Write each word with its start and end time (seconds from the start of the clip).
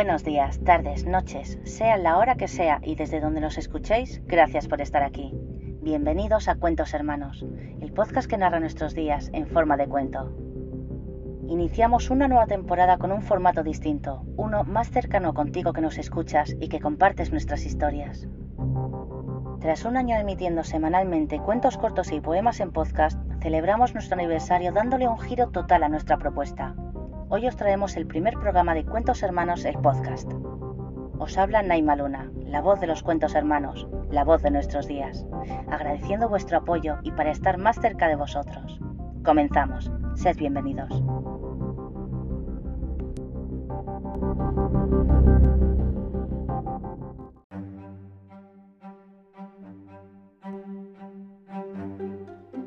Buenos 0.00 0.24
días, 0.24 0.58
tardes, 0.64 1.04
noches, 1.04 1.58
sea 1.64 1.98
la 1.98 2.16
hora 2.16 2.34
que 2.34 2.48
sea 2.48 2.80
y 2.82 2.94
desde 2.94 3.20
donde 3.20 3.42
nos 3.42 3.58
escuchéis, 3.58 4.22
gracias 4.24 4.66
por 4.66 4.80
estar 4.80 5.02
aquí. 5.02 5.30
Bienvenidos 5.82 6.48
a 6.48 6.54
Cuentos 6.54 6.94
Hermanos, 6.94 7.44
el 7.82 7.92
podcast 7.92 8.26
que 8.26 8.38
narra 8.38 8.60
nuestros 8.60 8.94
días 8.94 9.28
en 9.34 9.46
forma 9.46 9.76
de 9.76 9.88
cuento. 9.88 10.34
Iniciamos 11.48 12.08
una 12.08 12.28
nueva 12.28 12.46
temporada 12.46 12.96
con 12.96 13.12
un 13.12 13.20
formato 13.20 13.62
distinto, 13.62 14.24
uno 14.38 14.64
más 14.64 14.88
cercano 14.88 15.34
contigo 15.34 15.74
que 15.74 15.82
nos 15.82 15.98
escuchas 15.98 16.56
y 16.58 16.70
que 16.70 16.80
compartes 16.80 17.30
nuestras 17.30 17.66
historias. 17.66 18.26
Tras 19.60 19.84
un 19.84 19.98
año 19.98 20.16
emitiendo 20.16 20.64
semanalmente 20.64 21.40
cuentos 21.40 21.76
cortos 21.76 22.10
y 22.10 22.22
poemas 22.22 22.60
en 22.60 22.72
podcast, 22.72 23.20
celebramos 23.42 23.92
nuestro 23.92 24.14
aniversario 24.14 24.72
dándole 24.72 25.08
un 25.08 25.18
giro 25.18 25.50
total 25.50 25.82
a 25.82 25.90
nuestra 25.90 26.16
propuesta. 26.16 26.74
Hoy 27.32 27.46
os 27.46 27.54
traemos 27.54 27.96
el 27.96 28.08
primer 28.08 28.34
programa 28.34 28.74
de 28.74 28.84
Cuentos 28.84 29.22
Hermanos, 29.22 29.64
el 29.64 29.78
podcast. 29.78 30.28
Os 31.20 31.38
habla 31.38 31.62
Naima 31.62 31.94
Luna, 31.94 32.28
la 32.44 32.60
voz 32.60 32.80
de 32.80 32.88
los 32.88 33.04
cuentos 33.04 33.36
hermanos, 33.36 33.86
la 34.10 34.24
voz 34.24 34.42
de 34.42 34.50
nuestros 34.50 34.88
días, 34.88 35.24
agradeciendo 35.70 36.28
vuestro 36.28 36.58
apoyo 36.58 36.98
y 37.04 37.12
para 37.12 37.30
estar 37.30 37.56
más 37.56 37.80
cerca 37.80 38.08
de 38.08 38.16
vosotros. 38.16 38.80
Comenzamos, 39.24 39.92
sed 40.16 40.36
bienvenidos. 40.38 40.90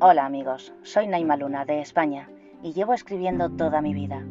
Hola 0.00 0.24
amigos, 0.24 0.72
soy 0.82 1.06
Naima 1.06 1.36
Luna 1.36 1.66
de 1.66 1.82
España 1.82 2.30
y 2.62 2.72
llevo 2.72 2.94
escribiendo 2.94 3.50
toda 3.50 3.82
mi 3.82 3.92
vida. 3.92 4.24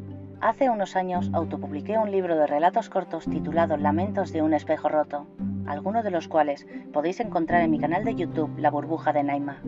Hace 0.43 0.69
unos 0.69 0.97
años 0.97 1.29
autopubliqué 1.31 1.97
un 1.97 2.11
libro 2.11 2.35
de 2.35 2.45
relatos 2.45 2.89
cortos 2.89 3.23
titulado 3.23 3.77
Lamentos 3.77 4.33
de 4.33 4.41
un 4.41 4.53
espejo 4.53 4.89
roto, 4.89 5.25
algunos 5.65 6.03
de 6.03 6.11
los 6.11 6.27
cuales 6.27 6.67
podéis 6.91 7.21
encontrar 7.21 7.61
en 7.61 7.71
mi 7.71 7.79
canal 7.79 8.03
de 8.03 8.13
YouTube 8.13 8.51
La 8.57 8.69
burbuja 8.69 9.13
de 9.13 9.23
Naima. 9.23 9.61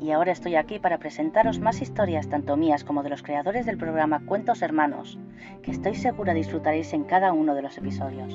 Y 0.00 0.10
ahora 0.10 0.32
estoy 0.32 0.56
aquí 0.56 0.80
para 0.80 0.98
presentaros 0.98 1.60
más 1.60 1.80
historias 1.80 2.28
tanto 2.28 2.56
mías 2.56 2.82
como 2.82 3.04
de 3.04 3.10
los 3.10 3.22
creadores 3.22 3.66
del 3.66 3.78
programa 3.78 4.26
Cuentos 4.26 4.62
Hermanos, 4.62 5.16
que 5.62 5.70
estoy 5.70 5.94
segura 5.94 6.34
disfrutaréis 6.34 6.92
en 6.92 7.04
cada 7.04 7.32
uno 7.32 7.54
de 7.54 7.62
los 7.62 7.78
episodios. 7.78 8.34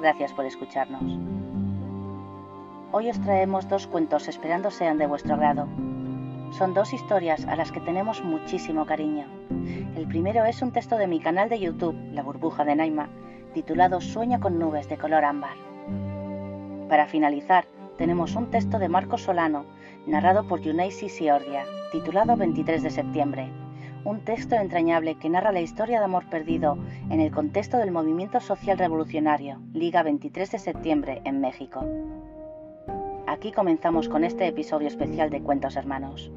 Gracias 0.00 0.32
por 0.32 0.46
escucharnos. 0.46 1.18
Hoy 2.92 3.10
os 3.10 3.20
traemos 3.20 3.68
dos 3.68 3.88
cuentos 3.88 4.28
esperando 4.28 4.70
sean 4.70 4.98
de 4.98 5.08
vuestro 5.08 5.34
agrado. 5.34 5.66
Son 6.50 6.74
dos 6.74 6.92
historias 6.92 7.44
a 7.46 7.56
las 7.56 7.72
que 7.72 7.80
tenemos 7.80 8.22
muchísimo 8.24 8.86
cariño 8.86 9.26
el 9.98 10.06
primero 10.06 10.44
es 10.44 10.62
un 10.62 10.70
texto 10.70 10.96
de 10.96 11.08
mi 11.08 11.18
canal 11.18 11.48
de 11.48 11.58
YouTube, 11.58 11.96
La 12.12 12.22
burbuja 12.22 12.64
de 12.64 12.76
Naima, 12.76 13.08
titulado 13.52 14.00
Sueño 14.00 14.38
con 14.38 14.58
nubes 14.58 14.88
de 14.88 14.96
color 14.96 15.24
ámbar. 15.24 15.56
Para 16.88 17.06
finalizar, 17.06 17.66
tenemos 17.96 18.36
un 18.36 18.50
texto 18.50 18.78
de 18.78 18.88
Marco 18.88 19.18
Solano, 19.18 19.66
narrado 20.06 20.46
por 20.46 20.60
Yuneisi 20.60 21.08
Siordia, 21.08 21.64
titulado 21.90 22.36
23 22.36 22.82
de 22.82 22.90
septiembre, 22.90 23.50
un 24.04 24.20
texto 24.20 24.54
entrañable 24.54 25.16
que 25.16 25.28
narra 25.28 25.50
la 25.50 25.60
historia 25.60 25.98
de 25.98 26.04
amor 26.04 26.30
perdido 26.30 26.78
en 27.10 27.20
el 27.20 27.32
contexto 27.32 27.78
del 27.78 27.90
movimiento 27.90 28.40
social 28.40 28.78
revolucionario, 28.78 29.60
Liga 29.72 30.04
23 30.04 30.52
de 30.52 30.58
septiembre 30.58 31.20
en 31.24 31.40
México. 31.40 31.84
Aquí 33.28 33.52
comenzamos 33.52 34.08
con 34.08 34.24
este 34.24 34.46
episodio 34.46 34.88
especial 34.88 35.28
de 35.28 35.42
Cuentos 35.42 35.76
Hermanos. 35.76 36.30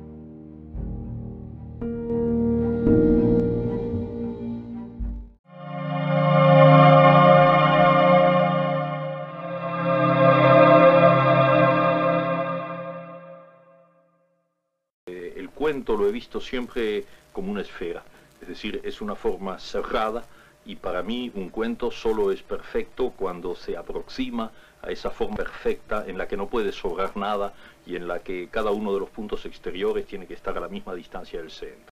lo 15.88 16.08
he 16.08 16.12
visto 16.12 16.40
siempre 16.40 17.06
como 17.32 17.52
una 17.52 17.62
esfera, 17.62 18.04
es 18.42 18.48
decir, 18.48 18.82
es 18.84 19.02
una 19.02 19.16
forma 19.16 19.60
cerrada 19.60 20.24
y 20.66 20.76
para 20.76 21.04
mí 21.04 21.32
un 21.36 21.50
cuento 21.50 21.92
solo 21.92 22.32
es 22.32 22.44
perfecto 22.44 23.14
cuando 23.16 23.56
se 23.56 23.78
aproxima 23.78 24.52
a 24.82 24.92
esa 24.92 25.10
forma 25.10 25.38
perfecta 25.38 26.06
en 26.08 26.18
la 26.18 26.28
que 26.28 26.38
no 26.38 26.48
puede 26.48 26.72
sobrar 26.72 27.16
nada 27.18 27.54
y 27.86 27.96
en 27.96 28.08
la 28.08 28.20
que 28.20 28.48
cada 28.50 28.72
uno 28.72 28.94
de 28.94 29.00
los 29.00 29.10
puntos 29.10 29.46
exteriores 29.46 30.06
tiene 30.06 30.28
que 30.28 30.34
estar 30.34 30.58
a 30.58 30.62
la 30.62 30.68
misma 30.68 30.94
distancia 30.94 31.40
del 31.40 31.52
centro. 31.52 31.92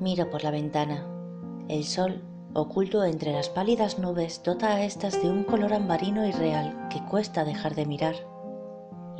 Miro 0.00 0.30
por 0.30 0.42
la 0.42 0.50
ventana. 0.50 1.06
El 1.68 1.84
sol 1.84 2.22
oculto 2.54 3.04
entre 3.04 3.32
las 3.32 3.48
pálidas 3.48 3.98
nubes, 3.98 4.42
dota 4.42 4.74
a 4.74 4.84
estas 4.84 5.22
de 5.22 5.30
un 5.30 5.44
color 5.44 5.72
ambarino 5.72 6.26
y 6.26 6.32
real 6.32 6.88
que 6.90 7.00
cuesta 7.04 7.44
dejar 7.44 7.74
de 7.74 7.86
mirar. 7.86 8.14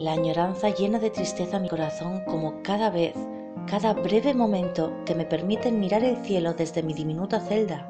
La 0.00 0.12
añoranza 0.12 0.70
llena 0.70 0.98
de 0.98 1.10
tristeza 1.10 1.58
mi 1.58 1.68
corazón 1.68 2.22
como 2.24 2.62
cada 2.62 2.88
vez, 2.88 3.12
cada 3.66 3.92
breve 3.92 4.32
momento 4.32 4.94
que 5.04 5.14
me 5.14 5.26
permiten 5.26 5.78
mirar 5.78 6.02
el 6.02 6.16
cielo 6.24 6.54
desde 6.54 6.82
mi 6.82 6.94
diminuta 6.94 7.38
celda, 7.38 7.86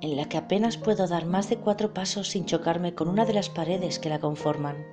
en 0.00 0.16
la 0.16 0.24
que 0.24 0.38
apenas 0.38 0.78
puedo 0.78 1.06
dar 1.06 1.26
más 1.26 1.50
de 1.50 1.58
cuatro 1.58 1.92
pasos 1.92 2.28
sin 2.28 2.46
chocarme 2.46 2.94
con 2.94 3.08
una 3.08 3.26
de 3.26 3.34
las 3.34 3.50
paredes 3.50 3.98
que 3.98 4.08
la 4.08 4.18
conforman. 4.18 4.86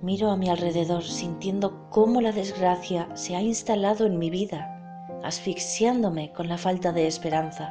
Miro 0.00 0.30
a 0.30 0.38
mi 0.38 0.48
alrededor 0.48 1.02
sintiendo 1.02 1.90
cómo 1.90 2.22
la 2.22 2.32
desgracia 2.32 3.14
se 3.14 3.36
ha 3.36 3.42
instalado 3.42 4.06
en 4.06 4.18
mi 4.18 4.30
vida, 4.30 5.20
asfixiándome 5.22 6.32
con 6.32 6.48
la 6.48 6.56
falta 6.56 6.90
de 6.90 7.06
esperanza. 7.06 7.70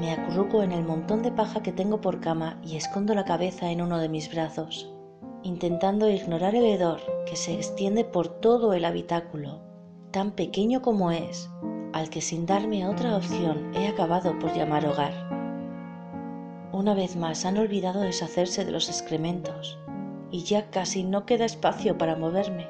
Me 0.00 0.10
acurruco 0.10 0.62
en 0.62 0.72
el 0.72 0.84
montón 0.84 1.22
de 1.22 1.32
paja 1.32 1.62
que 1.62 1.72
tengo 1.72 2.00
por 2.00 2.18
cama 2.20 2.58
y 2.64 2.76
escondo 2.76 3.14
la 3.14 3.26
cabeza 3.26 3.70
en 3.70 3.82
uno 3.82 3.98
de 3.98 4.08
mis 4.08 4.32
brazos, 4.32 4.90
intentando 5.42 6.08
ignorar 6.08 6.54
el 6.54 6.64
hedor 6.64 7.00
que 7.26 7.36
se 7.36 7.54
extiende 7.54 8.04
por 8.04 8.28
todo 8.28 8.72
el 8.72 8.84
habitáculo, 8.84 9.60
tan 10.10 10.32
pequeño 10.32 10.82
como 10.82 11.10
es, 11.10 11.50
al 11.92 12.10
que 12.10 12.20
sin 12.20 12.46
darme 12.46 12.86
otra 12.86 13.16
opción 13.16 13.72
he 13.74 13.88
acabado 13.88 14.38
por 14.38 14.54
llamar 14.54 14.86
hogar. 14.86 15.12
Una 16.72 16.94
vez 16.94 17.16
más 17.16 17.44
han 17.44 17.58
olvidado 17.58 18.00
deshacerse 18.00 18.64
de 18.64 18.72
los 18.72 18.88
excrementos 18.88 19.78
y 20.30 20.42
ya 20.42 20.70
casi 20.70 21.02
no 21.02 21.24
queda 21.24 21.44
espacio 21.44 21.96
para 21.96 22.16
moverme. 22.16 22.66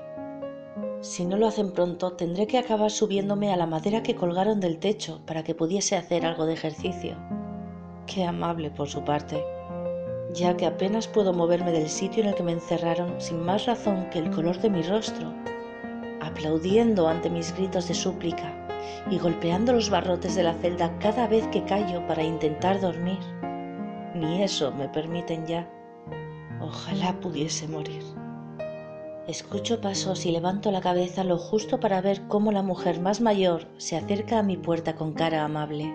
Si 1.01 1.25
no 1.25 1.37
lo 1.37 1.47
hacen 1.47 1.73
pronto, 1.73 2.13
tendré 2.13 2.47
que 2.47 2.59
acabar 2.59 2.91
subiéndome 2.91 3.53
a 3.53 3.57
la 3.57 3.67
madera 3.67 4.03
que 4.03 4.15
colgaron 4.15 4.61
del 4.61 4.79
techo 4.79 5.21
para 5.27 5.45
que 5.45 5.55
pudiese 5.55 5.97
hacer 5.97 6.27
algo 6.27 6.47
de 6.47 6.55
ejercicio. 6.55 7.17
Qué 8.07 8.25
amable 8.25 8.71
por 8.71 8.89
su 8.89 9.05
parte, 9.05 9.45
ya 10.35 10.57
que 10.57 10.67
apenas 10.67 11.09
puedo 11.09 11.33
moverme 11.33 11.73
del 11.73 11.89
sitio 11.89 12.23
en 12.23 12.31
el 12.31 12.35
que 12.35 12.43
me 12.43 12.53
encerraron 12.53 13.21
sin 13.21 13.45
más 13.45 13.67
razón 13.67 14.09
que 14.11 14.19
el 14.19 14.31
color 14.31 14.59
de 14.61 14.71
mi 14.71 14.83
rostro, 14.83 15.33
aplaudiendo 16.21 17.09
ante 17.09 17.31
mis 17.31 17.55
gritos 17.55 17.89
de 17.89 17.95
súplica 17.95 18.53
y 19.11 19.19
golpeando 19.19 19.73
los 19.73 19.91
barrotes 19.91 20.35
de 20.35 20.43
la 20.43 20.55
celda 20.55 20.97
cada 20.99 21.27
vez 21.27 21.47
que 21.49 21.65
callo 21.65 22.07
para 22.07 22.23
intentar 22.23 22.81
dormir. 22.81 23.19
Ni 24.15 24.43
eso 24.43 24.73
me 24.73 24.89
permiten 24.89 25.47
ya. 25.47 25.69
Ojalá 26.61 27.19
pudiese 27.21 27.69
morir. 27.69 28.03
Escucho 29.29 29.81
pasos 29.81 30.25
y 30.25 30.33
levanto 30.33 30.71
la 30.71 30.81
cabeza 30.81 31.23
lo 31.23 31.37
justo 31.37 31.81
para 31.81 32.01
ver 32.01 32.27
cómo 32.29 32.51
la 32.51 32.63
mujer 32.63 33.01
más 33.01 33.21
mayor 33.21 33.69
se 33.77 33.97
acerca 33.97 34.39
a 34.39 34.43
mi 34.43 34.57
puerta 34.57 34.95
con 34.97 35.13
cara 35.13 35.45
amable. 35.45 35.93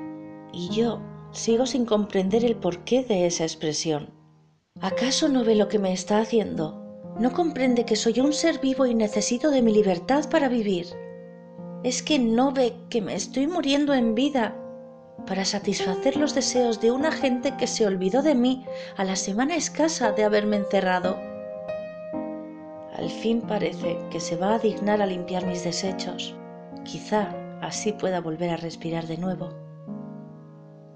Y 0.51 0.69
yo 0.69 1.01
sigo 1.31 1.65
sin 1.65 1.85
comprender 1.85 2.45
el 2.45 2.55
porqué 2.55 3.03
de 3.03 3.25
esa 3.25 3.43
expresión. 3.43 4.22
¿Acaso 4.83 5.29
no 5.29 5.45
ve 5.45 5.55
lo 5.55 5.69
que 5.69 5.79
me 5.79 5.93
está 5.93 6.17
haciendo? 6.17 6.83
¿No 7.17 7.31
comprende 7.31 7.85
que 7.85 7.95
soy 7.95 8.19
un 8.19 8.33
ser 8.33 8.59
vivo 8.59 8.85
y 8.85 8.93
necesito 8.93 9.49
de 9.49 9.61
mi 9.61 9.71
libertad 9.73 10.29
para 10.29 10.49
vivir? 10.49 10.87
¿Es 11.85 12.03
que 12.03 12.19
no 12.19 12.51
ve 12.51 12.73
que 12.89 13.01
me 13.01 13.15
estoy 13.15 13.47
muriendo 13.47 13.93
en 13.93 14.13
vida 14.13 14.57
para 15.25 15.45
satisfacer 15.45 16.17
los 16.17 16.35
deseos 16.35 16.81
de 16.81 16.91
una 16.91 17.13
gente 17.13 17.55
que 17.55 17.65
se 17.65 17.87
olvidó 17.87 18.21
de 18.21 18.35
mí 18.35 18.65
a 18.97 19.05
la 19.05 19.15
semana 19.15 19.55
escasa 19.55 20.11
de 20.11 20.25
haberme 20.25 20.57
encerrado? 20.57 21.17
Al 22.93 23.09
fin 23.09 23.39
parece 23.39 23.97
que 24.11 24.19
se 24.19 24.35
va 24.35 24.55
a 24.55 24.59
dignar 24.59 25.01
a 25.01 25.05
limpiar 25.05 25.45
mis 25.45 25.63
desechos. 25.63 26.35
Quizá 26.83 27.33
así 27.61 27.93
pueda 27.93 28.19
volver 28.19 28.49
a 28.49 28.57
respirar 28.57 29.07
de 29.07 29.15
nuevo. 29.15 29.62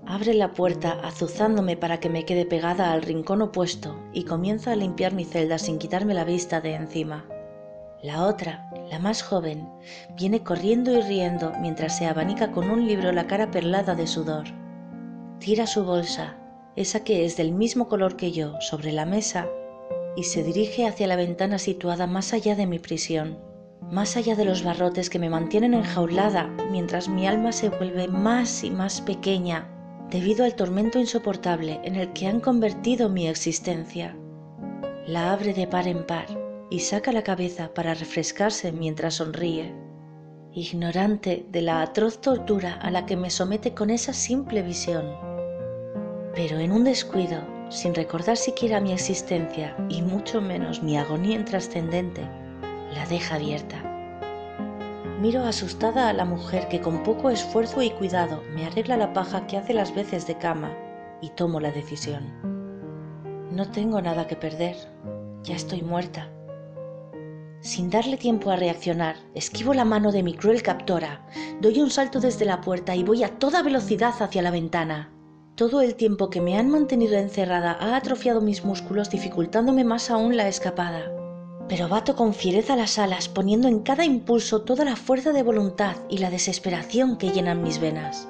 Abre 0.09 0.33
la 0.33 0.54
puerta 0.54 1.01
azuzándome 1.04 1.75
para 1.75 2.00
que 2.00 2.09
me 2.09 2.24
quede 2.24 2.45
pegada 2.45 2.94
al 2.94 3.01
rincón 3.01 3.42
opuesto 3.42 4.00
y 4.13 4.24
comienza 4.24 4.71
a 4.71 4.77
limpiar 4.77 5.13
mi 5.13 5.25
celda 5.25 5.57
sin 5.57 5.80
quitarme 5.80 6.13
la 6.13 6.24
vista 6.24 6.62
de 6.62 6.75
encima. 6.75 7.25
La 8.01 8.24
otra, 8.24 8.71
la 8.89 9.00
más 9.00 9.21
joven, 9.21 9.68
viene 10.15 10.44
corriendo 10.44 10.98
y 10.98 11.01
riendo 11.01 11.51
mientras 11.59 11.98
se 11.98 12.06
abanica 12.06 12.54
con 12.54 12.69
un 12.69 12.88
libro 12.88 13.12
la 13.12 13.27
cara 13.27 13.51
perlada 13.51 13.95
de 13.95 14.07
sudor. 14.07 14.45
Tira 15.39 15.68
su 15.68 15.83
bolsa, 15.83 16.38
esa 16.77 17.04
que 17.04 17.25
es 17.25 17.36
del 17.36 17.51
mismo 17.51 17.89
color 17.89 18.15
que 18.15 18.31
yo, 18.31 18.54
sobre 18.62 18.94
la 18.94 19.06
mesa 19.06 19.45
y 20.15 20.24
se 20.24 20.42
dirige 20.42 20.88
hacia 20.88 21.07
la 21.07 21.18
ventana 21.18 21.59
situada 21.59 22.07
más 22.07 22.31
allá 22.31 22.56
de 22.56 22.65
mi 22.65 22.80
prisión. 22.80 23.39
más 23.92 24.18
allá 24.18 24.36
de 24.36 24.45
los 24.45 24.63
barrotes 24.63 25.09
que 25.09 25.19
me 25.19 25.30
mantienen 25.30 25.74
enjaulada 25.74 26.48
mientras 26.71 27.07
mi 27.07 27.27
alma 27.27 27.51
se 27.51 27.69
vuelve 27.69 28.07
más 28.07 28.63
y 28.63 28.71
más 28.71 29.00
pequeña 29.01 29.76
debido 30.09 30.45
al 30.45 30.56
tormento 30.56 31.00
insoportable 31.00 31.80
en 31.83 31.95
el 31.95 32.13
que 32.13 32.27
han 32.27 32.39
convertido 32.39 33.09
mi 33.09 33.27
existencia. 33.27 34.15
La 35.06 35.33
abre 35.33 35.54
de 35.54 35.68
par 35.68 35.88
en 35.88 36.06
par 36.06 36.27
y 36.69 36.80
saca 36.80 37.12
la 37.12 37.24
cabeza 37.24 37.74
para 37.74 37.94
refrescarse 37.94 38.71
mientras 38.71 39.15
sonríe, 39.15 39.74
ignorante 40.54 41.45
de 41.50 41.62
la 41.62 41.81
atroz 41.81 42.19
tortura 42.19 42.74
a 42.74 42.92
la 42.92 43.06
que 43.06 43.15
me 43.15 43.30
somete 43.30 43.74
con 43.74 43.89
esa 43.89 44.13
simple 44.13 44.62
visión. 44.62 45.06
Pero 46.36 46.59
en 46.59 46.71
un 46.71 46.83
descuido, 46.83 47.42
sin 47.69 47.94
recordar 47.94 48.38
siquiera 48.38 48.80
mi 48.80 48.94
existencia 48.94 49.75
y 49.89 50.01
mucho 50.01 50.42
menos 50.42 50.83
mi 50.83 50.98
agonía 50.98 51.36
intrascendente, 51.36 52.21
la 52.94 53.06
deja 53.07 53.36
abierta. 53.36 53.96
Miro 55.19 55.43
asustada 55.45 56.09
a 56.09 56.13
la 56.13 56.25
mujer 56.25 56.67
que 56.67 56.79
con 56.79 57.01
poco 57.01 57.31
esfuerzo 57.31 57.81
y 57.81 57.89
cuidado 57.89 58.43
me 58.53 58.67
arregla 58.67 58.97
la 58.97 59.13
paja 59.13 59.47
que 59.47 59.57
hace 59.57 59.73
las 59.73 59.95
veces 59.95 60.27
de 60.27 60.37
cama 60.37 60.71
y 61.21 61.29
tomo 61.29 61.59
la 61.59 61.71
decisión. 61.71 62.23
No 63.51 63.71
tengo 63.71 63.99
nada 63.99 64.27
que 64.27 64.35
perder, 64.35 64.75
ya 65.41 65.55
estoy 65.55 65.81
muerta. 65.81 66.29
Sin 67.61 67.89
darle 67.89 68.17
tiempo 68.17 68.51
a 68.51 68.57
reaccionar, 68.57 69.15
esquivo 69.33 69.73
la 69.73 69.85
mano 69.85 70.11
de 70.11 70.21
mi 70.21 70.35
cruel 70.35 70.61
captora, 70.61 71.25
doy 71.61 71.81
un 71.81 71.89
salto 71.89 72.19
desde 72.19 72.45
la 72.45 72.61
puerta 72.61 72.95
y 72.95 73.03
voy 73.03 73.23
a 73.23 73.39
toda 73.39 73.63
velocidad 73.63 74.13
hacia 74.19 74.43
la 74.43 74.51
ventana. 74.51 75.09
Todo 75.55 75.81
el 75.81 75.95
tiempo 75.95 76.29
que 76.29 76.41
me 76.41 76.59
han 76.59 76.69
mantenido 76.69 77.15
encerrada 77.15 77.75
ha 77.79 77.95
atrofiado 77.95 78.39
mis 78.39 78.63
músculos 78.63 79.09
dificultándome 79.09 79.83
más 79.83 80.11
aún 80.11 80.37
la 80.37 80.47
escapada 80.47 81.11
pero 81.69 81.89
bato 81.89 82.15
con 82.15 82.33
fiereza 82.33 82.75
las 82.75 82.97
alas, 82.97 83.27
poniendo 83.27 83.67
en 83.67 83.81
cada 83.81 84.05
impulso 84.05 84.61
toda 84.61 84.85
la 84.85 84.95
fuerza 84.95 85.33
de 85.33 85.43
voluntad 85.43 85.95
y 86.09 86.19
la 86.19 86.29
desesperación 86.29 87.17
que 87.17 87.31
llenan 87.31 87.61
mis 87.61 87.79
venas. 87.79 88.27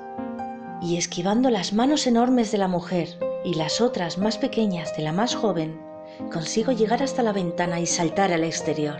Y 0.81 0.97
esquivando 0.97 1.49
las 1.49 1.73
manos 1.73 2.07
enormes 2.07 2.51
de 2.51 2.57
la 2.57 2.67
mujer 2.67 3.19
y 3.43 3.53
las 3.53 3.81
otras 3.81 4.17
más 4.17 4.37
pequeñas 4.37 4.95
de 4.95 5.03
la 5.03 5.11
más 5.11 5.35
joven, 5.35 5.79
consigo 6.31 6.71
llegar 6.71 7.03
hasta 7.03 7.23
la 7.23 7.33
ventana 7.33 7.79
y 7.79 7.85
saltar 7.85 8.31
al 8.31 8.43
exterior. 8.43 8.97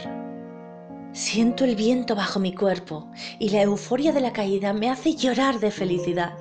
Siento 1.13 1.66
el 1.66 1.75
viento 1.75 2.16
bajo 2.16 2.40
mi 2.40 2.54
cuerpo 2.54 3.10
y 3.40 3.50
la 3.50 3.63
euforia 3.63 4.12
de 4.12 4.22
la 4.22 4.33
caída 4.33 4.74
me 4.74 4.90
hace 4.90 5.16
llorar 5.16 5.60
de 5.60 5.72
felicidad. 5.72 6.38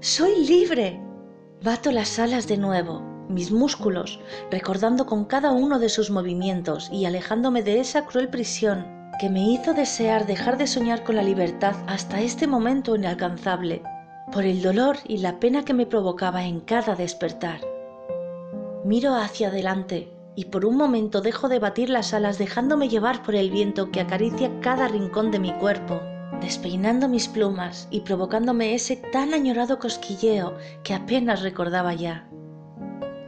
¡Soy 0.00 0.44
libre! 0.44 1.00
Bato 1.62 1.90
las 1.90 2.18
alas 2.18 2.46
de 2.46 2.56
nuevo 2.56 3.11
mis 3.32 3.50
músculos, 3.50 4.20
recordando 4.50 5.06
con 5.06 5.24
cada 5.24 5.50
uno 5.50 5.78
de 5.78 5.88
sus 5.88 6.10
movimientos 6.10 6.88
y 6.92 7.04
alejándome 7.04 7.62
de 7.62 7.80
esa 7.80 8.06
cruel 8.06 8.28
prisión 8.28 9.02
que 9.18 9.28
me 9.28 9.48
hizo 9.50 9.74
desear 9.74 10.26
dejar 10.26 10.58
de 10.58 10.66
soñar 10.66 11.04
con 11.04 11.16
la 11.16 11.22
libertad 11.22 11.76
hasta 11.86 12.20
este 12.20 12.46
momento 12.46 12.96
inalcanzable, 12.96 13.82
por 14.32 14.44
el 14.44 14.62
dolor 14.62 14.96
y 15.06 15.18
la 15.18 15.38
pena 15.38 15.64
que 15.64 15.74
me 15.74 15.86
provocaba 15.86 16.44
en 16.44 16.60
cada 16.60 16.94
despertar. 16.94 17.60
Miro 18.84 19.14
hacia 19.14 19.48
adelante 19.48 20.12
y 20.34 20.46
por 20.46 20.64
un 20.64 20.76
momento 20.76 21.20
dejo 21.20 21.48
de 21.48 21.58
batir 21.58 21.90
las 21.90 22.14
alas 22.14 22.38
dejándome 22.38 22.88
llevar 22.88 23.22
por 23.22 23.34
el 23.34 23.50
viento 23.50 23.90
que 23.90 24.00
acaricia 24.00 24.50
cada 24.60 24.88
rincón 24.88 25.30
de 25.30 25.38
mi 25.38 25.52
cuerpo, 25.58 26.00
despeinando 26.40 27.08
mis 27.08 27.28
plumas 27.28 27.86
y 27.90 28.00
provocándome 28.00 28.74
ese 28.74 28.96
tan 28.96 29.34
añorado 29.34 29.78
cosquilleo 29.78 30.56
que 30.82 30.94
apenas 30.94 31.42
recordaba 31.42 31.94
ya 31.94 32.31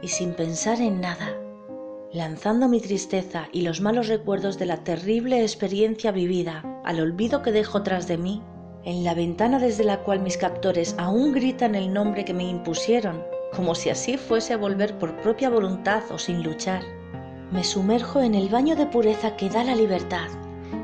y 0.05 0.07
sin 0.07 0.35
pensar 0.35 0.81
en 0.81 1.01
nada, 1.01 1.35
lanzando 2.13 2.67
mi 2.67 2.79
tristeza 2.79 3.47
y 3.51 3.61
los 3.61 3.81
malos 3.81 4.07
recuerdos 4.07 4.59
de 4.59 4.67
la 4.67 4.83
terrible 4.83 5.41
experiencia 5.41 6.11
vivida 6.11 6.63
al 6.85 6.99
olvido 6.99 7.41
que 7.41 7.51
dejo 7.51 7.81
tras 7.81 8.07
de 8.07 8.19
mí, 8.19 8.43
en 8.83 9.03
la 9.03 9.15
ventana 9.15 9.57
desde 9.57 9.83
la 9.83 10.03
cual 10.03 10.19
mis 10.19 10.37
captores 10.37 10.93
aún 10.99 11.33
gritan 11.33 11.73
el 11.73 11.91
nombre 11.91 12.23
que 12.23 12.35
me 12.35 12.47
impusieron, 12.47 13.23
como 13.55 13.73
si 13.73 13.89
así 13.89 14.17
fuese 14.17 14.53
a 14.53 14.57
volver 14.57 14.95
por 14.99 15.19
propia 15.21 15.49
voluntad 15.49 16.03
o 16.11 16.19
sin 16.19 16.43
luchar. 16.43 16.83
Me 17.51 17.63
sumerjo 17.63 18.21
en 18.21 18.35
el 18.35 18.49
baño 18.49 18.75
de 18.75 18.85
pureza 18.85 19.35
que 19.35 19.49
da 19.49 19.63
la 19.63 19.73
libertad 19.73 20.27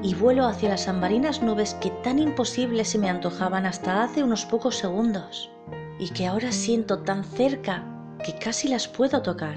y 0.01 0.15
vuelo 0.15 0.47
hacia 0.47 0.69
las 0.69 0.87
ambarinas 0.87 1.43
nubes 1.43 1.75
que 1.75 1.91
tan 2.03 2.17
imposibles 2.17 2.87
se 2.87 2.97
me 2.97 3.07
antojaban 3.07 3.67
hasta 3.67 4.01
hace 4.01 4.23
unos 4.23 4.47
pocos 4.47 4.77
segundos 4.77 5.51
y 5.99 6.09
que 6.09 6.25
ahora 6.25 6.51
siento 6.51 7.03
tan 7.03 7.23
cerca 7.23 7.90
que 8.21 8.35
casi 8.35 8.67
las 8.67 8.87
puedo 8.87 9.21
tocar, 9.21 9.55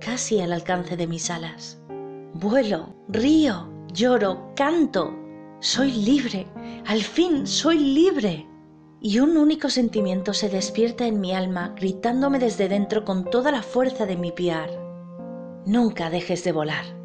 casi 0.00 0.40
al 0.40 0.52
alcance 0.52 0.96
de 0.96 1.06
mis 1.06 1.30
alas. 1.30 1.80
Vuelo, 2.34 2.94
río, 3.08 3.68
lloro, 3.92 4.52
canto. 4.56 5.12
Soy 5.60 5.92
libre, 5.92 6.46
al 6.86 7.02
fin 7.02 7.46
soy 7.46 7.78
libre. 7.78 8.46
Y 9.00 9.18
un 9.18 9.36
único 9.36 9.68
sentimiento 9.68 10.32
se 10.32 10.48
despierta 10.48 11.06
en 11.06 11.20
mi 11.20 11.34
alma, 11.34 11.74
gritándome 11.76 12.38
desde 12.38 12.68
dentro 12.68 13.04
con 13.04 13.24
toda 13.24 13.50
la 13.50 13.62
fuerza 13.62 14.06
de 14.06 14.16
mi 14.16 14.32
piar. 14.32 14.70
Nunca 15.66 16.10
dejes 16.10 16.44
de 16.44 16.52
volar. 16.52 17.01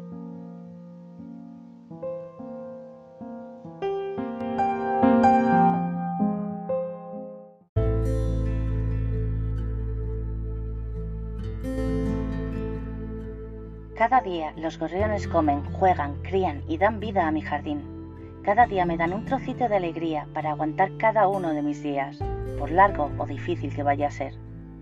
Cada 14.08 14.22
día 14.22 14.54
los 14.56 14.78
gorriones 14.78 15.28
comen, 15.28 15.62
juegan, 15.74 16.14
crían 16.22 16.62
y 16.66 16.78
dan 16.78 16.98
vida 16.98 17.28
a 17.28 17.30
mi 17.30 17.42
jardín. 17.42 17.82
Cada 18.42 18.64
día 18.64 18.86
me 18.86 18.96
dan 18.96 19.12
un 19.12 19.26
trocito 19.26 19.68
de 19.68 19.76
alegría 19.76 20.26
para 20.32 20.52
aguantar 20.52 20.96
cada 20.96 21.28
uno 21.28 21.50
de 21.50 21.60
mis 21.60 21.82
días, 21.82 22.18
por 22.58 22.70
largo 22.70 23.10
o 23.18 23.26
difícil 23.26 23.74
que 23.74 23.82
vaya 23.82 24.06
a 24.06 24.10
ser. 24.10 24.32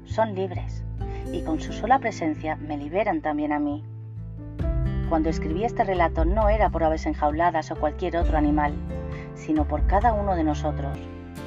Son 0.05 0.37
libres 0.37 0.85
y 1.33 1.43
con 1.43 1.61
su 1.61 1.73
sola 1.73 1.99
presencia 1.99 2.55
me 2.55 2.77
liberan 2.77 3.21
también 3.21 3.53
a 3.53 3.59
mí. 3.59 3.83
Cuando 5.09 5.29
escribí 5.29 5.65
este 5.65 5.83
relato 5.83 6.25
no 6.25 6.49
era 6.49 6.71
por 6.71 6.85
aves 6.85 7.05
enjauladas 7.05 7.73
o 7.73 7.75
cualquier 7.75 8.19
otro 8.19 8.39
animal, 8.39 8.75
sino 9.35 9.67
por 9.67 9.89
cada 9.89 10.13
uno 10.13 10.37
de 10.37 10.45
nosotros, 10.45 10.97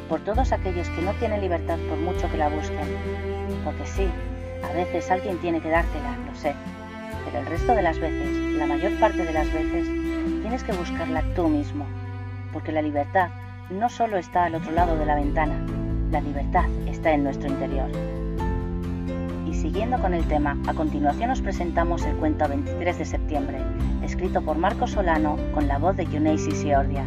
por 0.09 0.19
todos 0.25 0.51
aquellos 0.51 0.89
que 0.89 1.01
no 1.01 1.13
tienen 1.13 1.39
libertad 1.39 1.77
por 1.87 1.97
mucho 1.97 2.29
que 2.29 2.35
la 2.35 2.49
busquen. 2.49 2.89
Porque 3.63 3.85
sí, 3.85 4.09
a 4.69 4.73
veces 4.73 5.09
alguien 5.09 5.37
tiene 5.37 5.61
que 5.61 5.69
dártela, 5.69 6.17
lo 6.27 6.35
sé, 6.35 6.53
pero 7.25 7.39
el 7.39 7.45
resto 7.45 7.73
de 7.73 7.81
las 7.81 7.99
veces, 7.99 8.29
la 8.57 8.65
mayor 8.65 8.97
parte 8.99 9.25
de 9.25 9.33
las 9.33 9.51
veces, 9.51 9.87
tienes 10.41 10.63
que 10.63 10.73
buscarla 10.73 11.23
tú 11.35 11.47
mismo, 11.47 11.85
porque 12.53 12.71
la 12.71 12.81
libertad 12.81 13.29
no 13.69 13.89
solo 13.89 14.17
está 14.17 14.45
al 14.45 14.55
otro 14.55 14.71
lado 14.71 14.97
de 14.97 15.05
la 15.05 15.15
ventana, 15.15 15.53
la 16.11 16.21
libertad 16.21 16.65
está 16.87 17.11
en 17.11 17.23
nuestro 17.23 17.49
interior. 17.49 17.89
Y 19.47 19.53
siguiendo 19.53 19.99
con 19.99 20.13
el 20.13 20.27
tema, 20.27 20.57
a 20.67 20.73
continuación 20.73 21.31
os 21.31 21.41
presentamos 21.41 22.05
el 22.05 22.15
cuento 22.15 22.47
23 22.47 22.97
de 22.97 23.05
septiembre, 23.05 23.57
escrito 24.03 24.41
por 24.41 24.57
Marco 24.57 24.87
Solano 24.87 25.37
con 25.53 25.67
la 25.67 25.77
voz 25.77 25.95
de 25.97 26.05
Yuneisi 26.05 26.51
Siordia. 26.51 27.05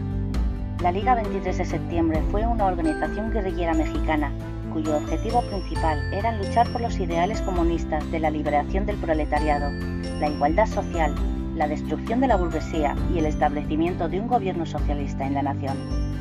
La 0.82 0.92
Liga 0.92 1.14
23 1.14 1.58
de 1.58 1.64
septiembre 1.64 2.22
fue 2.30 2.46
una 2.46 2.66
organización 2.66 3.30
guerrillera 3.32 3.74
mexicana 3.74 4.32
cuyo 4.72 4.96
objetivo 4.96 5.42
principal 5.42 5.98
era 6.12 6.32
luchar 6.32 6.70
por 6.72 6.80
los 6.80 6.98
ideales 6.98 7.40
comunistas 7.42 8.10
de 8.10 8.20
la 8.20 8.30
liberación 8.30 8.86
del 8.86 8.96
proletariado, 8.96 9.70
la 10.18 10.28
igualdad 10.28 10.66
social, 10.66 11.14
la 11.56 11.68
destrucción 11.68 12.20
de 12.20 12.28
la 12.28 12.36
burguesía 12.36 12.96
y 13.14 13.18
el 13.18 13.26
establecimiento 13.26 14.08
de 14.08 14.20
un 14.20 14.28
gobierno 14.28 14.64
socialista 14.64 15.26
en 15.26 15.34
la 15.34 15.42
nación. 15.42 16.11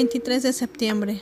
23 0.00 0.42
de 0.42 0.52
septiembre. 0.54 1.20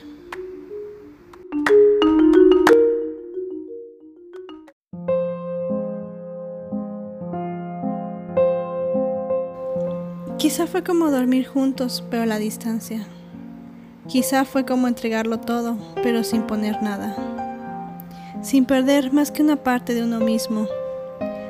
Quizá 10.37 10.65
fue 10.65 10.85
como 10.85 11.11
dormir 11.11 11.45
juntos, 11.45 12.05
pero 12.09 12.23
a 12.23 12.25
la 12.25 12.37
distancia. 12.39 13.05
Quizá 14.07 14.45
fue 14.45 14.65
como 14.65 14.87
entregarlo 14.87 15.41
todo, 15.41 15.77
pero 16.01 16.23
sin 16.23 16.43
poner 16.43 16.81
nada. 16.81 17.17
Sin 18.41 18.63
perder 18.63 19.11
más 19.11 19.29
que 19.29 19.41
una 19.41 19.57
parte 19.57 19.93
de 19.93 20.05
uno 20.05 20.21
mismo. 20.21 20.69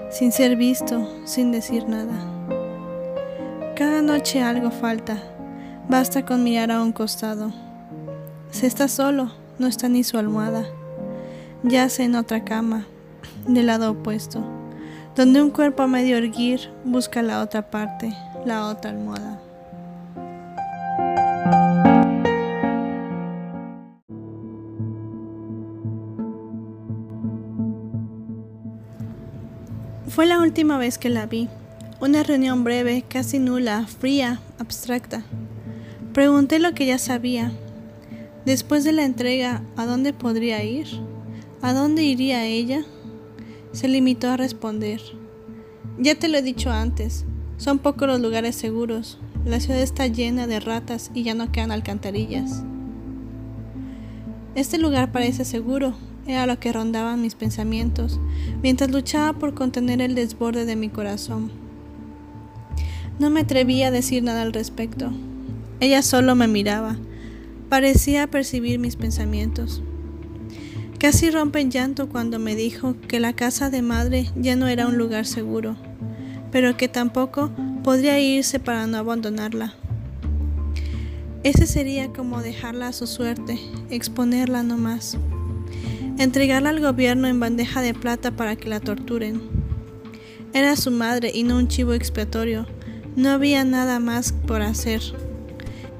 Sin 0.10 0.32
ser 0.32 0.56
visto, 0.56 1.08
sin 1.26 1.52
decir 1.52 1.88
nada. 1.88 2.16
Cada 3.76 4.02
noche 4.02 4.42
algo 4.42 4.72
falta 4.72 5.22
Basta 5.90 6.24
con 6.24 6.44
mirar 6.44 6.70
a 6.70 6.84
un 6.84 6.92
costado. 6.92 7.52
Se 8.52 8.68
está 8.68 8.88
solo, 8.88 9.32
no 9.58 9.66
está 9.66 9.90
ni 9.90 10.04
su 10.04 10.20
almohada. 10.20 10.64
Yace 11.64 12.04
en 12.04 12.14
otra 12.14 12.46
cama, 12.46 12.86
del 13.48 13.66
lado 13.66 13.90
opuesto, 13.90 14.44
donde 15.16 15.42
un 15.42 15.50
cuerpo 15.50 15.82
a 15.82 15.88
medio 15.88 16.16
erguir 16.16 16.70
busca 16.86 17.24
la 17.24 17.42
otra 17.42 17.72
parte, 17.72 18.16
la 18.46 18.68
otra 18.68 18.92
almohada. 18.92 19.42
Fue 30.08 30.28
la 30.28 30.40
última 30.40 30.78
vez 30.78 31.00
que 31.00 31.10
la 31.10 31.26
vi. 31.26 31.50
Una 32.00 32.22
reunión 32.22 32.64
breve, 32.64 33.04
casi 33.10 33.40
nula, 33.40 33.88
fría, 33.88 34.40
abstracta. 34.60 35.24
Pregunté 36.14 36.58
lo 36.60 36.74
que 36.74 36.88
ya 36.88 36.98
sabía. 36.98 37.52
Después 38.46 38.84
de 38.84 38.94
la 38.94 39.06
entrega, 39.06 39.62
¿a 39.76 39.86
dónde 39.86 40.12
podría 40.12 40.64
ir? 40.64 40.88
¿A 41.62 41.74
dónde 41.74 42.04
iría 42.04 42.46
ella? 42.46 42.84
Se 43.74 43.88
limitó 43.88 44.30
a 44.30 44.38
responder. 44.38 45.02
Ya 46.00 46.16
te 46.16 46.28
lo 46.28 46.38
he 46.38 46.42
dicho 46.42 46.72
antes, 46.72 47.26
son 47.58 47.78
pocos 47.78 48.08
los 48.08 48.22
lugares 48.22 48.56
seguros. 48.56 49.20
La 49.46 49.60
ciudad 49.60 49.82
está 49.82 50.08
llena 50.08 50.48
de 50.48 50.60
ratas 50.60 51.12
y 51.14 51.24
ya 51.24 51.36
no 51.36 51.52
quedan 51.52 51.72
alcantarillas. 51.72 52.64
Este 54.56 54.78
lugar 54.80 55.12
parece 55.12 55.46
seguro, 55.46 55.94
era 56.26 56.48
lo 56.48 56.60
que 56.60 56.74
rondaban 56.74 57.22
mis 57.22 57.36
pensamientos, 57.36 58.20
mientras 58.64 58.90
luchaba 58.90 59.38
por 59.38 59.54
contener 59.54 60.02
el 60.02 60.16
desborde 60.16 60.66
de 60.66 60.76
mi 60.76 60.90
corazón. 60.90 61.52
No 63.20 63.30
me 63.30 63.42
atrevía 63.42 63.90
a 63.90 63.92
decir 63.92 64.24
nada 64.24 64.42
al 64.42 64.54
respecto. 64.54 65.12
Ella 65.80 66.02
solo 66.02 66.36
me 66.36 66.48
miraba. 66.48 66.98
Parecía 67.70 68.28
percibir 68.28 68.80
mis 68.80 68.96
pensamientos. 68.96 69.82
Casi 71.00 71.30
rompe 71.30 71.62
en 71.62 71.72
llanto 71.72 72.10
cuando 72.10 72.40
me 72.40 72.56
dijo 72.56 72.96
que 73.08 73.20
la 73.20 73.34
casa 73.34 73.70
de 73.70 73.82
madre 73.82 74.30
ya 74.36 74.56
no 74.56 74.68
era 74.68 74.88
un 74.88 74.98
lugar 74.98 75.26
seguro, 75.26 75.78
pero 76.52 76.76
que 76.76 76.88
tampoco 76.88 77.52
podría 77.84 78.20
irse 78.20 78.60
para 78.60 78.86
no 78.88 78.98
abandonarla. 78.98 79.74
Ese 81.44 81.68
sería 81.68 82.12
como 82.12 82.42
dejarla 82.42 82.90
a 82.90 82.94
su 82.94 83.08
suerte, 83.08 83.58
exponerla 83.90 84.64
no 84.64 84.78
más 84.78 85.18
entregarla 86.20 86.70
al 86.70 86.82
gobierno 86.82 87.28
en 87.28 87.40
bandeja 87.40 87.82
de 87.82 87.94
plata 87.94 88.32
para 88.32 88.58
que 88.58 88.68
la 88.68 88.82
torturen. 88.82 89.42
Era 90.54 90.76
su 90.76 90.92
madre 90.92 91.32
y 91.34 91.44
no 91.44 91.58
un 91.58 91.70
chivo 91.70 91.94
expiatorio. 91.94 92.68
No 93.16 93.30
había 93.30 93.64
nada 93.64 94.00
más 94.00 94.34
por 94.34 94.62
hacer. 94.62 95.02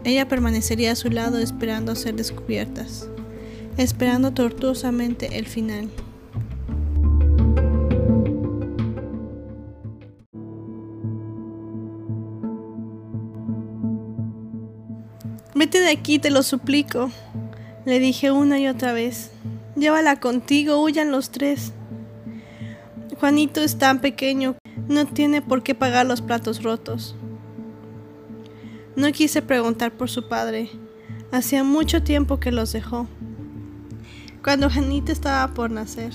Ella 0.04 0.28
permanecería 0.28 0.94
a 0.94 0.96
su 0.96 1.10
lado 1.10 1.40
esperando 1.40 1.96
ser 1.96 2.16
descubiertas, 2.16 3.08
esperando 3.78 4.32
tortuosamente 4.32 5.38
el 5.38 5.46
final. 5.46 5.90
Vete 15.54 15.82
de 15.82 15.90
aquí, 15.90 16.20
te 16.20 16.30
lo 16.30 16.42
suplico, 16.42 17.12
le 17.86 18.00
dije 18.00 18.32
una 18.32 18.60
y 18.60 18.68
otra 18.70 18.94
vez. 18.94 19.32
Llévala 19.76 20.20
contigo, 20.22 20.82
huyan 20.82 21.12
los 21.12 21.32
tres. 21.32 21.74
Juanito 23.20 23.60
es 23.60 23.78
tan 23.78 24.00
pequeño, 24.00 24.56
no 24.88 25.06
tiene 25.06 25.42
por 25.42 25.62
qué 25.62 25.76
pagar 25.76 26.06
los 26.06 26.22
platos 26.22 26.64
rotos. 26.64 27.16
No 28.96 29.12
quise 29.12 29.42
preguntar 29.42 29.92
por 29.92 30.10
su 30.10 30.28
padre. 30.28 30.70
Hacía 31.32 31.64
mucho 31.64 32.04
tiempo 32.04 32.40
que 32.40 32.52
los 32.52 32.72
dejó. 32.74 33.08
Cuando 34.44 34.70
Juanito 34.70 35.12
estaba 35.12 35.54
por 35.54 35.72
nacer. 35.72 36.14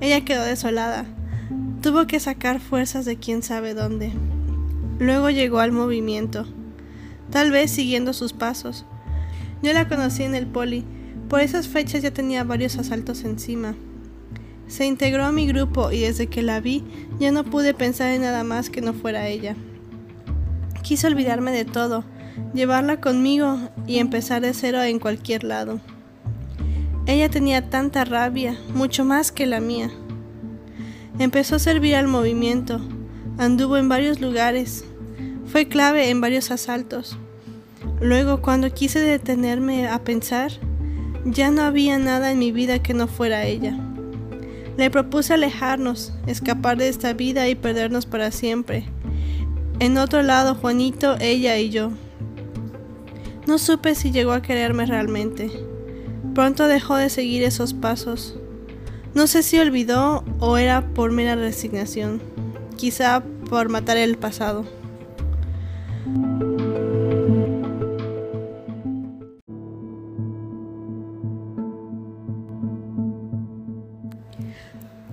Ella 0.00 0.24
quedó 0.24 0.44
desolada. 0.44 1.04
Tuvo 1.82 2.06
que 2.06 2.20
sacar 2.20 2.60
fuerzas 2.60 3.04
de 3.04 3.16
quién 3.16 3.42
sabe 3.42 3.74
dónde. 3.74 4.12
Luego 4.98 5.30
llegó 5.30 5.60
al 5.60 5.72
movimiento, 5.72 6.44
tal 7.30 7.50
vez 7.50 7.70
siguiendo 7.70 8.12
sus 8.12 8.34
pasos, 8.34 8.84
yo 9.62 9.72
la 9.74 9.88
conocí 9.88 10.22
en 10.22 10.34
el 10.34 10.46
poli. 10.46 10.84
Por 11.28 11.40
esas 11.40 11.68
fechas 11.68 12.02
ya 12.02 12.10
tenía 12.10 12.44
varios 12.44 12.78
asaltos 12.78 13.24
encima. 13.24 13.74
Se 14.66 14.86
integró 14.86 15.24
a 15.24 15.32
mi 15.32 15.46
grupo 15.46 15.90
y 15.90 16.00
desde 16.00 16.28
que 16.28 16.42
la 16.42 16.60
vi 16.60 16.84
ya 17.18 17.30
no 17.30 17.44
pude 17.44 17.74
pensar 17.74 18.10
en 18.12 18.22
nada 18.22 18.42
más 18.42 18.70
que 18.70 18.80
no 18.80 18.94
fuera 18.94 19.28
ella. 19.28 19.54
Quise 20.90 21.06
olvidarme 21.06 21.52
de 21.52 21.64
todo, 21.64 22.02
llevarla 22.52 23.00
conmigo 23.00 23.60
y 23.86 23.98
empezar 23.98 24.42
de 24.42 24.52
cero 24.52 24.82
en 24.82 24.98
cualquier 24.98 25.44
lado. 25.44 25.78
Ella 27.06 27.28
tenía 27.28 27.70
tanta 27.70 28.04
rabia, 28.04 28.58
mucho 28.74 29.04
más 29.04 29.30
que 29.30 29.46
la 29.46 29.60
mía. 29.60 29.88
Empezó 31.20 31.54
a 31.54 31.58
servir 31.60 31.94
al 31.94 32.08
movimiento, 32.08 32.80
anduvo 33.38 33.76
en 33.76 33.88
varios 33.88 34.20
lugares, 34.20 34.84
fue 35.46 35.68
clave 35.68 36.10
en 36.10 36.20
varios 36.20 36.50
asaltos. 36.50 37.16
Luego, 38.00 38.42
cuando 38.42 38.74
quise 38.74 38.98
detenerme 38.98 39.86
a 39.86 40.02
pensar, 40.02 40.50
ya 41.24 41.52
no 41.52 41.62
había 41.62 42.00
nada 42.00 42.32
en 42.32 42.40
mi 42.40 42.50
vida 42.50 42.82
que 42.82 42.94
no 42.94 43.06
fuera 43.06 43.44
ella. 43.44 43.78
Le 44.76 44.90
propuse 44.90 45.34
alejarnos, 45.34 46.12
escapar 46.26 46.78
de 46.78 46.88
esta 46.88 47.12
vida 47.12 47.48
y 47.48 47.54
perdernos 47.54 48.06
para 48.06 48.32
siempre. 48.32 48.88
En 49.80 49.96
otro 49.96 50.22
lado, 50.22 50.54
Juanito, 50.54 51.16
ella 51.20 51.56
y 51.56 51.70
yo. 51.70 51.90
No 53.46 53.56
supe 53.56 53.94
si 53.94 54.10
llegó 54.12 54.32
a 54.32 54.42
quererme 54.42 54.84
realmente. 54.84 55.50
Pronto 56.34 56.68
dejó 56.68 56.96
de 56.96 57.08
seguir 57.08 57.42
esos 57.44 57.72
pasos. 57.72 58.36
No 59.14 59.26
sé 59.26 59.42
si 59.42 59.58
olvidó 59.58 60.22
o 60.38 60.58
era 60.58 60.86
por 60.92 61.12
mera 61.12 61.34
resignación, 61.34 62.20
quizá 62.76 63.22
por 63.48 63.70
matar 63.70 63.96
el 63.96 64.18
pasado. 64.18 64.66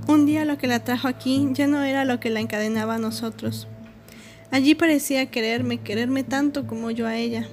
Un 0.07 0.25
día 0.25 0.43
lo 0.43 0.57
que 0.57 0.67
la 0.67 0.83
trajo 0.83 1.07
aquí 1.07 1.47
ya 1.53 1.67
no 1.67 1.83
era 1.83 2.03
lo 2.03 2.19
que 2.19 2.29
la 2.29 2.41
encadenaba 2.41 2.95
a 2.95 2.99
nosotros. 2.99 3.69
Allí 4.51 4.75
parecía 4.75 5.29
quererme, 5.29 5.79
quererme 5.79 6.23
tanto 6.23 6.67
como 6.67 6.91
yo 6.91 7.05
a 7.07 7.17
ella. 7.17 7.47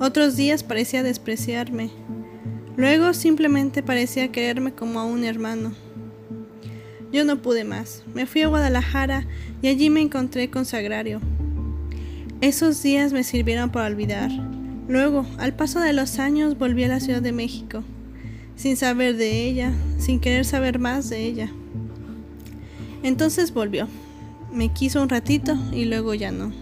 Otros 0.00 0.36
días 0.36 0.62
parecía 0.62 1.02
despreciarme. 1.02 1.90
Luego 2.76 3.12
simplemente 3.12 3.82
parecía 3.82 4.32
quererme 4.32 4.72
como 4.72 5.00
a 5.00 5.04
un 5.04 5.24
hermano. 5.24 5.72
Yo 7.12 7.24
no 7.24 7.42
pude 7.42 7.64
más. 7.64 8.04
Me 8.14 8.26
fui 8.26 8.42
a 8.42 8.48
Guadalajara 8.48 9.26
y 9.62 9.68
allí 9.68 9.90
me 9.90 10.00
encontré 10.00 10.50
con 10.50 10.64
Sagrario. 10.64 11.20
Esos 12.40 12.82
días 12.82 13.12
me 13.12 13.24
sirvieron 13.24 13.70
para 13.70 13.86
olvidar. 13.86 14.30
Luego, 14.88 15.26
al 15.38 15.54
paso 15.54 15.80
de 15.80 15.92
los 15.92 16.18
años, 16.18 16.56
volví 16.56 16.84
a 16.84 16.88
la 16.88 17.00
Ciudad 17.00 17.20
de 17.20 17.32
México 17.32 17.82
sin 18.58 18.76
saber 18.76 19.16
de 19.16 19.46
ella, 19.46 19.72
sin 19.98 20.18
querer 20.18 20.44
saber 20.44 20.80
más 20.80 21.08
de 21.08 21.24
ella. 21.24 21.48
Entonces 23.04 23.54
volvió. 23.54 23.86
Me 24.52 24.72
quiso 24.72 25.02
un 25.02 25.08
ratito 25.08 25.56
y 25.72 25.84
luego 25.84 26.14
ya 26.14 26.30
no. 26.30 26.52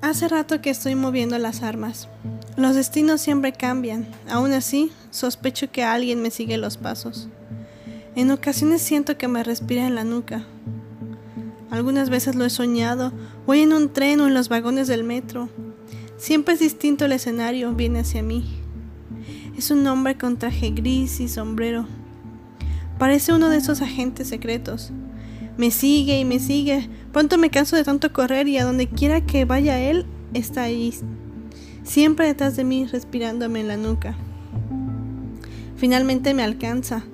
Hace 0.00 0.28
rato 0.28 0.60
que 0.60 0.70
estoy 0.70 0.94
moviendo 0.94 1.38
las 1.38 1.62
armas. 1.62 2.08
Los 2.56 2.76
destinos 2.76 3.20
siempre 3.20 3.52
cambian. 3.52 4.06
Aún 4.30 4.52
así, 4.52 4.92
sospecho 5.10 5.72
que 5.72 5.82
alguien 5.82 6.22
me 6.22 6.30
sigue 6.30 6.56
los 6.56 6.76
pasos. 6.76 7.28
En 8.14 8.30
ocasiones 8.30 8.80
siento 8.80 9.18
que 9.18 9.26
me 9.26 9.42
respira 9.42 9.86
en 9.86 9.96
la 9.96 10.04
nuca, 10.04 10.46
algunas 11.74 12.08
veces 12.08 12.36
lo 12.36 12.44
he 12.44 12.50
soñado, 12.50 13.12
voy 13.46 13.62
en 13.62 13.72
un 13.72 13.92
tren 13.92 14.20
o 14.20 14.28
en 14.28 14.34
los 14.34 14.48
vagones 14.48 14.86
del 14.86 15.02
metro. 15.02 15.48
Siempre 16.16 16.54
es 16.54 16.60
distinto 16.60 17.04
el 17.04 17.10
escenario, 17.10 17.72
viene 17.72 17.98
hacia 17.98 18.22
mí. 18.22 18.63
Es 19.56 19.70
un 19.70 19.86
hombre 19.86 20.16
con 20.16 20.36
traje 20.36 20.70
gris 20.70 21.20
y 21.20 21.28
sombrero. 21.28 21.86
Parece 22.98 23.32
uno 23.32 23.50
de 23.50 23.58
esos 23.58 23.82
agentes 23.82 24.28
secretos. 24.28 24.90
Me 25.56 25.70
sigue 25.70 26.18
y 26.18 26.24
me 26.24 26.40
sigue. 26.40 26.88
Pronto 27.12 27.38
me 27.38 27.50
canso 27.50 27.76
de 27.76 27.84
tanto 27.84 28.12
correr 28.12 28.48
y 28.48 28.58
a 28.58 28.64
donde 28.64 28.88
quiera 28.88 29.20
que 29.20 29.44
vaya 29.44 29.78
él, 29.78 30.06
está 30.32 30.64
ahí. 30.64 30.92
Siempre 31.84 32.26
detrás 32.26 32.56
de 32.56 32.64
mí, 32.64 32.86
respirándome 32.86 33.60
en 33.60 33.68
la 33.68 33.76
nuca. 33.76 34.16
Finalmente 35.76 36.34
me 36.34 36.42
alcanza. 36.42 37.04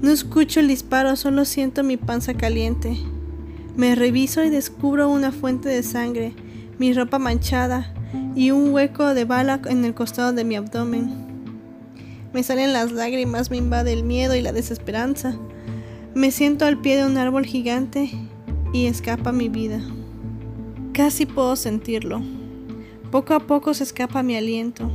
No 0.00 0.12
escucho 0.12 0.60
el 0.60 0.68
disparo, 0.68 1.16
solo 1.16 1.44
siento 1.44 1.82
mi 1.82 1.96
panza 1.96 2.34
caliente. 2.34 2.96
Me 3.76 3.96
reviso 3.96 4.44
y 4.44 4.50
descubro 4.50 5.08
una 5.08 5.32
fuente 5.32 5.68
de 5.68 5.82
sangre, 5.82 6.34
mi 6.78 6.92
ropa 6.92 7.18
manchada 7.18 7.92
y 8.36 8.52
un 8.52 8.72
hueco 8.72 9.14
de 9.14 9.24
bala 9.24 9.60
en 9.66 9.84
el 9.84 9.94
costado 9.94 10.32
de 10.32 10.44
mi 10.44 10.54
abdomen. 10.54 11.23
Me 12.34 12.42
salen 12.42 12.72
las 12.72 12.90
lágrimas, 12.90 13.52
me 13.52 13.58
invade 13.58 13.92
el 13.92 14.02
miedo 14.02 14.34
y 14.34 14.42
la 14.42 14.52
desesperanza. 14.52 15.38
Me 16.16 16.32
siento 16.32 16.64
al 16.64 16.80
pie 16.80 16.96
de 16.96 17.06
un 17.06 17.16
árbol 17.16 17.46
gigante 17.46 18.10
y 18.72 18.86
escapa 18.86 19.30
mi 19.30 19.48
vida. 19.48 19.80
Casi 20.92 21.26
puedo 21.26 21.54
sentirlo. 21.54 22.20
Poco 23.12 23.34
a 23.34 23.40
poco 23.40 23.72
se 23.72 23.84
escapa 23.84 24.24
mi 24.24 24.36
aliento. 24.36 24.90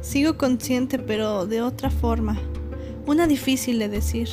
Sigo 0.00 0.36
consciente 0.36 0.98
pero 0.98 1.46
de 1.46 1.62
otra 1.62 1.90
forma, 1.90 2.36
una 3.06 3.28
difícil 3.28 3.78
de 3.78 3.88
decir. 3.88 4.28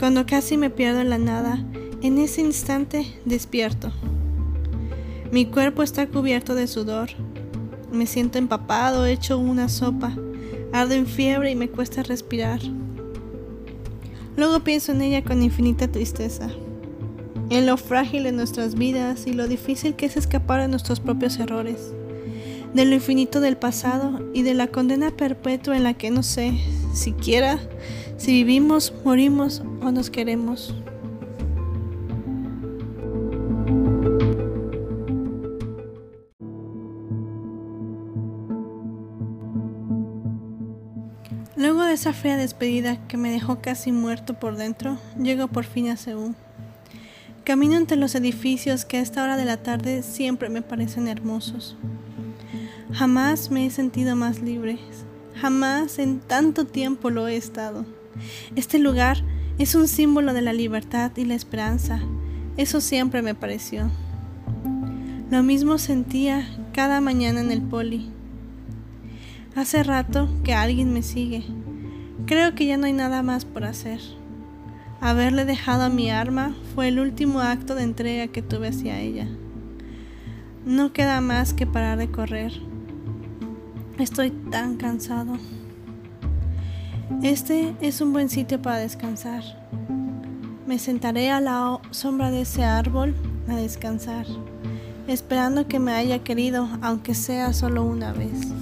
Cuando 0.00 0.26
casi 0.26 0.56
me 0.56 0.68
pierdo 0.68 1.00
en 1.00 1.10
la 1.10 1.18
nada, 1.18 1.64
en 2.02 2.18
ese 2.18 2.40
instante 2.40 3.06
despierto. 3.24 3.92
Mi 5.30 5.46
cuerpo 5.46 5.84
está 5.84 6.08
cubierto 6.08 6.56
de 6.56 6.66
sudor. 6.66 7.10
Me 7.94 8.06
siento 8.06 8.38
empapado, 8.38 9.06
hecho 9.06 9.38
una 9.38 9.68
sopa. 9.68 10.12
Ardo 10.72 10.94
en 10.94 11.06
fiebre 11.06 11.52
y 11.52 11.54
me 11.54 11.68
cuesta 11.68 12.02
respirar. 12.02 12.60
Luego 14.36 14.60
pienso 14.64 14.90
en 14.90 15.00
ella 15.00 15.22
con 15.22 15.44
infinita 15.44 15.86
tristeza, 15.86 16.50
en 17.50 17.66
lo 17.66 17.76
frágil 17.76 18.24
de 18.24 18.32
nuestras 18.32 18.74
vidas 18.74 19.28
y 19.28 19.32
lo 19.32 19.46
difícil 19.46 19.94
que 19.94 20.06
es 20.06 20.16
escapar 20.16 20.60
de 20.60 20.66
nuestros 20.66 20.98
propios 20.98 21.38
errores, 21.38 21.92
de 22.74 22.84
lo 22.84 22.96
infinito 22.96 23.40
del 23.40 23.56
pasado 23.56 24.20
y 24.34 24.42
de 24.42 24.54
la 24.54 24.66
condena 24.66 25.12
perpetua 25.12 25.76
en 25.76 25.84
la 25.84 25.94
que 25.94 26.10
no 26.10 26.24
sé 26.24 26.58
siquiera 26.92 27.60
si 28.16 28.32
vivimos, 28.32 28.92
morimos 29.04 29.62
o 29.82 29.92
nos 29.92 30.10
queremos. 30.10 30.74
Esa 42.04 42.12
fea 42.12 42.36
despedida 42.36 42.98
que 43.08 43.16
me 43.16 43.30
dejó 43.30 43.62
casi 43.62 43.90
muerto 43.90 44.34
por 44.34 44.58
dentro, 44.58 44.98
llego 45.18 45.48
por 45.48 45.64
fin 45.64 45.88
a 45.88 45.96
Seúl. 45.96 46.34
Camino 47.44 47.76
entre 47.78 47.96
los 47.96 48.14
edificios 48.14 48.84
que 48.84 48.98
a 48.98 49.00
esta 49.00 49.24
hora 49.24 49.38
de 49.38 49.46
la 49.46 49.62
tarde 49.62 50.02
siempre 50.02 50.50
me 50.50 50.60
parecen 50.60 51.08
hermosos. 51.08 51.78
Jamás 52.92 53.50
me 53.50 53.64
he 53.64 53.70
sentido 53.70 54.16
más 54.16 54.42
libre, 54.42 54.76
jamás 55.40 55.98
en 55.98 56.20
tanto 56.20 56.66
tiempo 56.66 57.08
lo 57.08 57.26
he 57.26 57.36
estado. 57.36 57.86
Este 58.54 58.78
lugar 58.78 59.24
es 59.56 59.74
un 59.74 59.88
símbolo 59.88 60.34
de 60.34 60.42
la 60.42 60.52
libertad 60.52 61.10
y 61.16 61.24
la 61.24 61.34
esperanza, 61.34 62.02
eso 62.58 62.82
siempre 62.82 63.22
me 63.22 63.34
pareció. 63.34 63.90
Lo 65.30 65.42
mismo 65.42 65.78
sentía 65.78 66.46
cada 66.74 67.00
mañana 67.00 67.40
en 67.40 67.50
el 67.50 67.62
poli. 67.62 68.10
Hace 69.56 69.82
rato 69.82 70.28
que 70.44 70.52
alguien 70.52 70.92
me 70.92 71.02
sigue. 71.02 71.44
Creo 72.26 72.54
que 72.54 72.64
ya 72.64 72.78
no 72.78 72.86
hay 72.86 72.94
nada 72.94 73.22
más 73.22 73.44
por 73.44 73.64
hacer. 73.64 74.00
Haberle 75.00 75.44
dejado 75.44 75.82
a 75.82 75.90
mi 75.90 76.10
arma 76.10 76.54
fue 76.74 76.88
el 76.88 76.98
último 76.98 77.40
acto 77.40 77.74
de 77.74 77.82
entrega 77.82 78.28
que 78.28 78.40
tuve 78.40 78.68
hacia 78.68 78.98
ella. 78.98 79.28
No 80.64 80.94
queda 80.94 81.20
más 81.20 81.52
que 81.52 81.66
parar 81.66 81.98
de 81.98 82.10
correr. 82.10 82.52
Estoy 83.98 84.30
tan 84.30 84.76
cansado. 84.78 85.36
Este 87.22 87.74
es 87.82 88.00
un 88.00 88.14
buen 88.14 88.30
sitio 88.30 88.62
para 88.62 88.78
descansar. 88.78 89.42
Me 90.66 90.78
sentaré 90.78 91.30
a 91.30 91.42
la 91.42 91.78
sombra 91.90 92.30
de 92.30 92.40
ese 92.40 92.64
árbol 92.64 93.14
a 93.46 93.56
descansar, 93.56 94.26
esperando 95.06 95.68
que 95.68 95.78
me 95.78 95.92
haya 95.92 96.20
querido, 96.20 96.66
aunque 96.80 97.14
sea 97.14 97.52
solo 97.52 97.84
una 97.84 98.14
vez. 98.14 98.53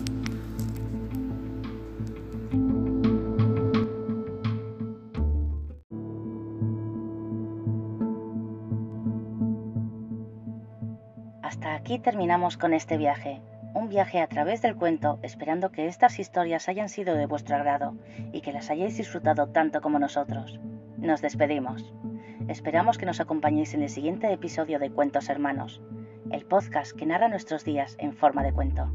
Aquí 11.92 11.98
terminamos 11.98 12.56
con 12.56 12.72
este 12.72 12.96
viaje, 12.96 13.42
un 13.74 13.90
viaje 13.90 14.22
a 14.22 14.26
través 14.26 14.62
del 14.62 14.76
cuento, 14.76 15.18
esperando 15.20 15.70
que 15.72 15.88
estas 15.88 16.18
historias 16.18 16.70
hayan 16.70 16.88
sido 16.88 17.14
de 17.16 17.26
vuestro 17.26 17.54
agrado 17.54 17.98
y 18.32 18.40
que 18.40 18.50
las 18.50 18.70
hayáis 18.70 18.96
disfrutado 18.96 19.48
tanto 19.48 19.82
como 19.82 19.98
nosotros. 19.98 20.58
Nos 20.96 21.20
despedimos. 21.20 21.92
Esperamos 22.48 22.96
que 22.96 23.04
nos 23.04 23.20
acompañéis 23.20 23.74
en 23.74 23.82
el 23.82 23.90
siguiente 23.90 24.32
episodio 24.32 24.78
de 24.78 24.90
Cuentos 24.90 25.28
Hermanos, 25.28 25.82
el 26.30 26.46
podcast 26.46 26.96
que 26.96 27.04
narra 27.04 27.28
nuestros 27.28 27.62
días 27.62 27.94
en 27.98 28.14
forma 28.14 28.42
de 28.42 28.54
cuento. 28.54 28.90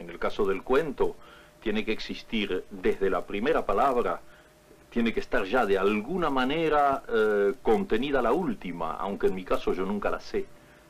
En 0.00 0.10
el 0.10 0.18
caso 0.18 0.44
del 0.46 0.64
cuento, 0.64 1.14
tiene 1.62 1.84
que 1.84 1.92
existir 1.92 2.64
desde 2.72 3.08
la 3.08 3.24
primera 3.24 3.64
palabra 3.64 4.20
tiene 4.90 5.12
que 5.12 5.20
estar 5.20 5.44
ya 5.44 5.66
de 5.66 5.78
alguna 5.78 6.30
manera 6.30 7.02
eh, 7.08 7.54
contenida 7.62 8.22
la 8.22 8.32
última, 8.32 8.94
aunque 8.94 9.26
en 9.26 9.34
mi 9.34 9.44
caso 9.44 9.72
yo 9.72 9.84
nunca 9.84 10.10
la 10.10 10.20
sé. 10.20 10.46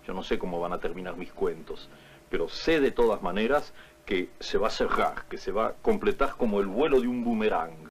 Yo 0.06 0.14
no 0.14 0.22
sé 0.22 0.38
cómo 0.38 0.60
van 0.60 0.72
a 0.72 0.78
terminar 0.78 1.16
mis 1.16 1.32
cuentos, 1.32 1.88
pero 2.30 2.48
sé 2.48 2.80
de 2.80 2.92
todas 2.92 3.22
maneras 3.22 3.74
que 4.06 4.30
se 4.40 4.56
va 4.56 4.68
a 4.68 4.70
cerrar, 4.70 5.24
que 5.28 5.36
se 5.36 5.52
va 5.52 5.66
a 5.66 5.72
completar 5.74 6.36
como 6.36 6.60
el 6.60 6.66
vuelo 6.66 7.00
de 7.00 7.08
un 7.08 7.24
boomerang. 7.24 7.87